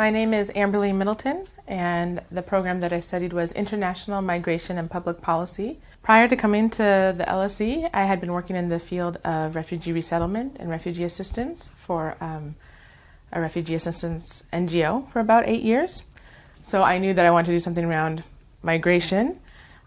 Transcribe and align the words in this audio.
My 0.00 0.08
name 0.08 0.32
is 0.32 0.48
Amberly 0.56 0.94
Middleton, 0.94 1.44
and 1.68 2.22
the 2.32 2.40
program 2.40 2.80
that 2.80 2.90
I 2.90 3.00
studied 3.00 3.34
was 3.34 3.52
International 3.52 4.22
Migration 4.22 4.78
and 4.78 4.90
Public 4.90 5.20
Policy. 5.20 5.78
Prior 6.02 6.26
to 6.26 6.36
coming 6.36 6.70
to 6.70 7.14
the 7.14 7.26
LSE, 7.28 7.90
I 7.92 8.04
had 8.04 8.18
been 8.18 8.32
working 8.32 8.56
in 8.56 8.70
the 8.70 8.78
field 8.78 9.18
of 9.26 9.54
refugee 9.54 9.92
resettlement 9.92 10.56
and 10.58 10.70
refugee 10.70 11.04
assistance 11.04 11.70
for 11.76 12.16
um, 12.18 12.54
a 13.30 13.42
refugee 13.42 13.74
assistance 13.74 14.42
NGO 14.54 15.06
for 15.10 15.20
about 15.20 15.46
eight 15.46 15.60
years. 15.60 16.04
So 16.62 16.82
I 16.82 16.96
knew 16.96 17.12
that 17.12 17.26
I 17.26 17.30
wanted 17.30 17.48
to 17.48 17.52
do 17.52 17.60
something 17.60 17.84
around 17.84 18.24
migration. 18.62 19.38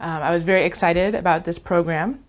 Um, 0.00 0.22
I 0.22 0.32
was 0.32 0.42
very 0.42 0.64
excited 0.64 1.14
about 1.14 1.44
this 1.44 1.58
program. 1.58 2.24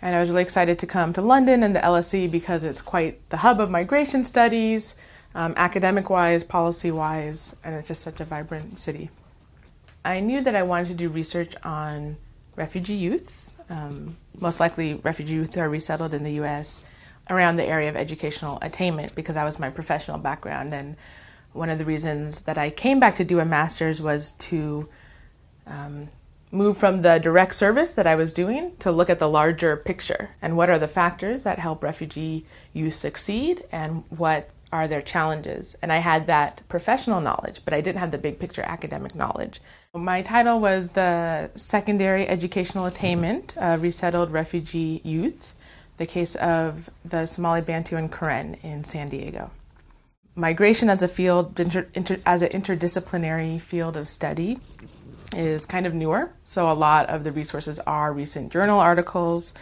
And 0.00 0.16
I 0.16 0.20
was 0.20 0.30
really 0.30 0.40
excited 0.40 0.78
to 0.78 0.86
come 0.86 1.12
to 1.12 1.20
London 1.20 1.62
and 1.62 1.76
the 1.76 1.80
LSE 1.80 2.30
because 2.30 2.64
it's 2.64 2.80
quite 2.80 3.28
the 3.28 3.36
hub 3.36 3.60
of 3.60 3.70
migration 3.70 4.24
studies, 4.24 4.94
um, 5.34 5.54
academic 5.56 6.10
wise, 6.10 6.44
policy 6.44 6.90
wise, 6.90 7.56
and 7.64 7.74
it's 7.74 7.88
just 7.88 8.02
such 8.02 8.20
a 8.20 8.24
vibrant 8.24 8.78
city. 8.78 9.10
I 10.04 10.20
knew 10.20 10.42
that 10.42 10.54
I 10.54 10.62
wanted 10.62 10.88
to 10.88 10.94
do 10.94 11.08
research 11.08 11.54
on 11.62 12.16
refugee 12.56 12.94
youth, 12.94 13.52
um, 13.70 14.16
most 14.38 14.60
likely 14.60 14.94
refugee 14.94 15.34
youth 15.34 15.54
who 15.54 15.60
are 15.60 15.68
resettled 15.68 16.12
in 16.12 16.24
the 16.24 16.32
US, 16.42 16.82
around 17.30 17.56
the 17.56 17.64
area 17.64 17.88
of 17.88 17.96
educational 17.96 18.58
attainment 18.62 19.14
because 19.14 19.36
that 19.36 19.44
was 19.44 19.58
my 19.58 19.70
professional 19.70 20.18
background. 20.18 20.74
And 20.74 20.96
one 21.52 21.70
of 21.70 21.78
the 21.78 21.84
reasons 21.84 22.42
that 22.42 22.58
I 22.58 22.70
came 22.70 22.98
back 22.98 23.16
to 23.16 23.24
do 23.24 23.40
a 23.40 23.44
master's 23.44 24.02
was 24.02 24.32
to 24.32 24.88
um, 25.66 26.08
move 26.50 26.76
from 26.76 27.02
the 27.02 27.18
direct 27.18 27.54
service 27.54 27.92
that 27.92 28.06
I 28.06 28.14
was 28.14 28.32
doing 28.32 28.76
to 28.80 28.90
look 28.90 29.08
at 29.08 29.18
the 29.18 29.28
larger 29.28 29.76
picture 29.76 30.30
and 30.42 30.56
what 30.56 30.68
are 30.68 30.78
the 30.78 30.88
factors 30.88 31.44
that 31.44 31.58
help 31.58 31.82
refugee 31.82 32.44
youth 32.72 32.94
succeed 32.94 33.64
and 33.70 34.04
what 34.10 34.50
are 34.72 34.88
their 34.88 35.02
challenges. 35.02 35.76
And 35.82 35.92
I 35.92 35.98
had 35.98 36.26
that 36.26 36.62
professional 36.68 37.20
knowledge, 37.20 37.60
but 37.64 37.74
I 37.74 37.80
didn't 37.80 37.98
have 37.98 38.10
the 38.10 38.18
big 38.18 38.38
picture 38.38 38.62
academic 38.62 39.14
knowledge. 39.14 39.60
My 39.94 40.22
title 40.22 40.58
was 40.58 40.90
the 40.90 41.50
Secondary 41.54 42.26
Educational 42.26 42.86
Attainment 42.86 43.56
of 43.58 43.82
Resettled 43.82 44.30
Refugee 44.32 45.02
Youth, 45.04 45.54
the 45.98 46.06
case 46.06 46.34
of 46.36 46.88
the 47.04 47.26
Somali 47.26 47.60
Bantu 47.60 47.96
and 47.96 48.10
Karen 48.10 48.54
in 48.62 48.82
San 48.82 49.10
Diego. 49.10 49.50
Migration 50.34 50.88
as 50.88 51.02
a 51.02 51.08
field, 51.08 51.60
inter, 51.60 51.86
inter, 51.92 52.18
as 52.24 52.40
an 52.40 52.48
interdisciplinary 52.48 53.60
field 53.60 53.98
of 53.98 54.08
study, 54.08 54.58
is 55.36 55.66
kind 55.66 55.86
of 55.86 55.92
newer. 55.92 56.30
So 56.44 56.70
a 56.70 56.72
lot 56.72 57.10
of 57.10 57.24
the 57.24 57.32
resources 57.32 57.78
are 57.80 58.12
recent 58.12 58.50
journal 58.50 58.80
articles. 58.80 59.52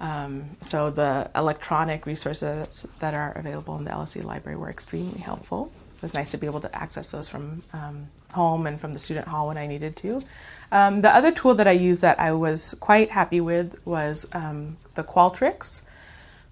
Um, 0.00 0.56
so 0.60 0.90
the 0.90 1.30
electronic 1.34 2.06
resources 2.06 2.86
that 2.98 3.14
are 3.14 3.32
available 3.32 3.76
in 3.78 3.84
the 3.84 3.90
LSE 3.90 4.24
library 4.24 4.58
were 4.58 4.70
extremely 4.70 5.20
helpful. 5.20 5.72
It 5.96 6.02
was 6.02 6.12
nice 6.12 6.30
to 6.32 6.38
be 6.38 6.46
able 6.46 6.60
to 6.60 6.76
access 6.76 7.10
those 7.10 7.28
from 7.28 7.62
um, 7.72 8.08
home 8.32 8.66
and 8.66 8.78
from 8.78 8.92
the 8.92 8.98
student 8.98 9.26
hall 9.28 9.48
when 9.48 9.56
I 9.56 9.66
needed 9.66 9.96
to. 9.96 10.22
Um, 10.70 11.00
the 11.00 11.14
other 11.14 11.32
tool 11.32 11.54
that 11.54 11.66
I 11.66 11.72
used 11.72 12.02
that 12.02 12.20
I 12.20 12.32
was 12.32 12.74
quite 12.80 13.10
happy 13.10 13.40
with 13.40 13.84
was 13.86 14.28
um, 14.32 14.76
the 14.94 15.02
Qualtrics, 15.02 15.82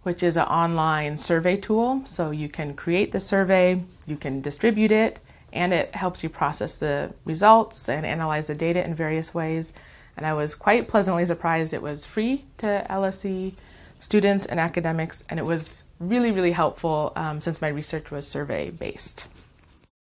which 0.03 0.23
is 0.23 0.37
an 0.37 0.45
online 0.45 1.19
survey 1.19 1.57
tool. 1.59 2.03
So 2.07 2.31
you 2.31 2.49
can 2.49 2.75
create 2.75 3.13
the 3.13 3.21
survey, 3.21 3.83
you 4.07 4.17
can 4.17 4.41
distribute 4.41 4.93
it, 4.93 5.21
and 5.53 5.75
it 5.75 5.95
helps 5.95 6.23
you 6.23 6.31
process 6.31 6.77
the 6.77 7.13
results 7.25 7.89
and 7.89 8.07
analyze 8.07 8.47
the 8.47 8.55
data 8.55 8.85
in 8.85 8.95
various 8.95 9.35
ways. 9.35 9.75
And 10.17 10.27
I 10.27 10.35
was 10.35 10.55
quite 10.55 10.89
pleasantly 10.89 11.27
surprised 11.27 11.75
it 11.75 11.83
was 11.83 12.07
free 12.07 12.45
to 12.59 12.87
LSE 12.89 13.55
students 13.99 14.47
and 14.47 14.61
academics, 14.61 15.25
and 15.29 15.41
it 15.41 15.45
was 15.45 15.83
really, 15.99 16.31
really 16.31 16.53
helpful 16.53 17.13
um, 17.17 17.41
since 17.41 17.61
my 17.63 17.69
research 17.69 18.11
was 18.11 18.27
survey 18.27 18.71
based. 18.71 19.29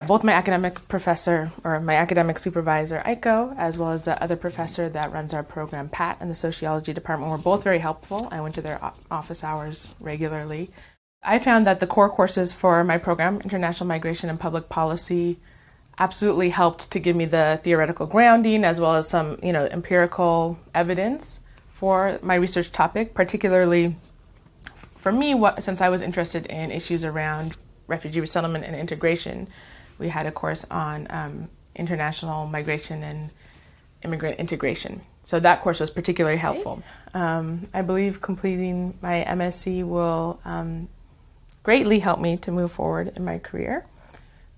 Both 0.07 0.25
my 0.25 0.33
academic 0.33 0.87
professor 0.89 1.53
or 1.63 1.81
my 1.81 1.95
academic 1.95 2.39
supervisor, 2.39 3.03
Aiko, 3.07 3.55
as 3.57 3.79
well 3.79 3.93
as 3.93 4.05
the 4.05 4.23
other 4.23 4.37
professor 4.37 4.89
that 4.91 5.13
runs 5.13 5.33
our 5.33 5.43
program, 5.43 5.89
Pat, 5.89 6.21
in 6.21 6.29
the 6.29 6.35
sociology 6.35 6.93
department, 6.93 7.31
were 7.31 7.39
both 7.39 7.63
very 7.63 7.79
helpful. 7.79 8.29
I 8.31 8.41
went 8.41 8.55
to 8.57 8.63
their 8.63 8.81
office 9.11 9.43
hours 9.43 9.89
regularly. 10.01 10.71
I 11.23 11.39
found 11.39 11.67
that 11.67 11.81
the 11.81 11.87
core 11.87 12.11
courses 12.11 12.53
for 12.53 12.85
my 12.85 12.99
program, 12.99 13.41
International 13.41 13.87
Migration 13.87 14.29
and 14.29 14.39
Public 14.39 14.69
Policy, 14.69 15.39
absolutely 15.99 16.51
helped 16.51 16.91
to 16.91 16.99
give 16.99 17.15
me 17.15 17.25
the 17.25 17.61
theoretical 17.63 18.07
grounding 18.07 18.65
as 18.65 18.81
well 18.81 18.95
as 18.95 19.09
some, 19.09 19.39
you 19.43 19.53
know, 19.53 19.67
empirical 19.67 20.59
evidence 20.75 21.41
for 21.69 22.19
my 22.23 22.35
research 22.35 22.73
topic, 22.73 23.15
particularly 23.15 23.97
for 25.05 25.13
me, 25.13 25.35
what, 25.35 25.63
since 25.63 25.83
I 25.83 25.91
was 25.91 26.01
interested 26.01 26.47
in 26.47 26.71
issues 26.71 27.05
around 27.05 27.57
refugee 27.87 28.21
resettlement 28.21 28.65
and 28.65 28.75
integration, 28.75 29.49
we 29.99 30.09
had 30.09 30.25
a 30.25 30.33
course 30.33 30.65
on 30.71 31.07
um, 31.11 31.51
international 31.77 32.47
migration 32.47 33.03
and 33.03 33.31
immigrant 34.03 34.39
integration. 34.39 35.03
So 35.25 35.41
that 35.41 35.61
course 35.61 35.81
was 35.81 35.91
particularly 35.91 36.39
helpful. 36.39 36.83
Um, 37.13 37.69
I 37.75 37.83
believe 37.83 38.23
completing 38.23 38.97
my 39.03 39.27
MSc 39.29 39.85
will 39.85 40.41
um, 40.47 40.89
greatly 41.63 41.99
help 41.99 42.19
me 42.19 42.39
to 42.39 42.51
move 42.51 42.73
forward 42.73 43.13
in 43.15 43.27
my 43.27 43.39
career. 43.39 43.85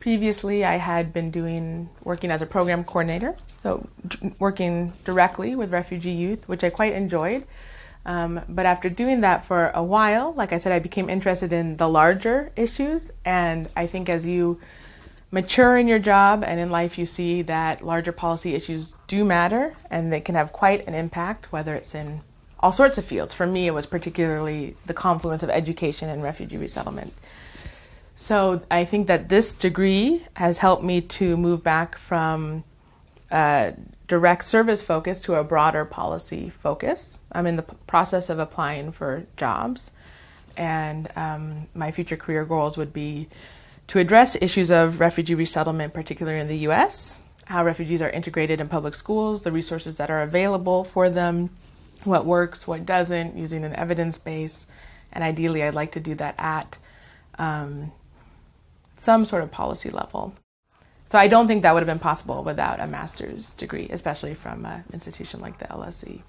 Previously, 0.06 0.64
I 0.64 0.76
had 0.76 1.12
been 1.12 1.32
doing 1.32 1.90
working 2.04 2.30
as 2.30 2.40
a 2.40 2.46
program 2.46 2.84
coordinator, 2.84 3.34
so 3.56 3.88
d- 4.06 4.32
working 4.38 4.92
directly 5.02 5.56
with 5.56 5.72
refugee 5.72 6.12
youth, 6.12 6.48
which 6.48 6.62
I 6.62 6.70
quite 6.70 6.92
enjoyed. 6.92 7.44
Um, 8.04 8.40
but 8.48 8.66
after 8.66 8.88
doing 8.88 9.22
that 9.22 9.44
for 9.44 9.70
a 9.70 9.82
while, 9.82 10.32
like 10.32 10.52
I 10.52 10.58
said, 10.58 10.70
I 10.70 10.78
became 10.78 11.10
interested 11.10 11.52
in 11.52 11.78
the 11.78 11.88
larger 11.88 12.52
issues. 12.54 13.10
And 13.24 13.68
I 13.74 13.88
think 13.88 14.08
as 14.08 14.24
you 14.24 14.60
mature 15.32 15.76
in 15.76 15.88
your 15.88 15.98
job 15.98 16.44
and 16.44 16.60
in 16.60 16.70
life, 16.70 16.98
you 16.98 17.04
see 17.04 17.42
that 17.42 17.84
larger 17.84 18.12
policy 18.12 18.54
issues 18.54 18.92
do 19.08 19.24
matter 19.24 19.74
and 19.90 20.12
they 20.12 20.20
can 20.20 20.36
have 20.36 20.52
quite 20.52 20.86
an 20.86 20.94
impact, 20.94 21.50
whether 21.50 21.74
it's 21.74 21.96
in 21.96 22.20
all 22.60 22.70
sorts 22.70 22.96
of 22.96 23.04
fields. 23.04 23.34
For 23.34 23.44
me, 23.44 23.66
it 23.66 23.74
was 23.74 23.86
particularly 23.86 24.76
the 24.86 24.94
confluence 24.94 25.42
of 25.42 25.50
education 25.50 26.08
and 26.08 26.22
refugee 26.22 26.58
resettlement. 26.58 27.12
So 28.18 28.62
I 28.70 28.86
think 28.86 29.08
that 29.08 29.28
this 29.28 29.52
degree 29.52 30.24
has 30.34 30.58
helped 30.58 30.82
me 30.82 31.02
to 31.02 31.36
move 31.36 31.62
back 31.62 31.96
from 31.96 32.64
a 33.30 33.74
direct 34.08 34.44
service 34.44 34.82
focus 34.82 35.20
to 35.20 35.34
a 35.34 35.44
broader 35.44 35.84
policy 35.84 36.48
focus. 36.48 37.18
I'm 37.30 37.46
in 37.46 37.56
the 37.56 37.62
process 37.62 38.30
of 38.30 38.38
applying 38.38 38.92
for 38.92 39.26
jobs, 39.36 39.90
and 40.56 41.08
um, 41.14 41.66
my 41.74 41.90
future 41.90 42.16
career 42.16 42.46
goals 42.46 42.78
would 42.78 42.94
be 42.94 43.28
to 43.88 43.98
address 43.98 44.34
issues 44.40 44.70
of 44.70 44.98
refugee 44.98 45.34
resettlement, 45.34 45.92
particularly 45.92 46.40
in 46.40 46.48
the 46.48 46.58
U.S., 46.58 47.22
how 47.44 47.64
refugees 47.64 48.00
are 48.00 48.10
integrated 48.10 48.62
in 48.62 48.68
public 48.68 48.94
schools, 48.94 49.42
the 49.42 49.52
resources 49.52 49.96
that 49.98 50.10
are 50.10 50.22
available 50.22 50.84
for 50.84 51.10
them, 51.10 51.50
what 52.02 52.24
works, 52.24 52.66
what 52.66 52.86
doesn't, 52.86 53.36
using 53.36 53.62
an 53.62 53.74
evidence 53.74 54.18
base. 54.18 54.66
And 55.12 55.22
ideally, 55.22 55.62
I'd 55.62 55.74
like 55.74 55.92
to 55.92 56.00
do 56.00 56.14
that 56.16 56.34
at 56.38 56.78
um, 57.38 57.92
some 58.96 59.24
sort 59.24 59.42
of 59.42 59.50
policy 59.50 59.90
level. 59.90 60.34
So 61.08 61.18
I 61.18 61.28
don't 61.28 61.46
think 61.46 61.62
that 61.62 61.72
would 61.72 61.80
have 61.80 61.86
been 61.86 61.98
possible 62.00 62.42
without 62.42 62.80
a 62.80 62.86
master's 62.86 63.52
degree, 63.52 63.88
especially 63.90 64.34
from 64.34 64.66
an 64.66 64.84
institution 64.92 65.40
like 65.40 65.58
the 65.58 65.66
LSE. 65.66 66.22